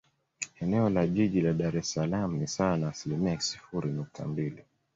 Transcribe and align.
Eneo 0.59 0.89
la 0.89 1.03
Jiji 1.07 1.41
la 1.41 1.53
Dar 1.59 1.77
es 1.77 1.91
Salaam 1.93 2.35
ni 2.37 2.47
sawa 2.47 2.77
na 2.77 2.89
asilimia 2.89 3.39
sifuri 3.41 3.89
nukta 3.89 4.25
mbili 4.27 4.63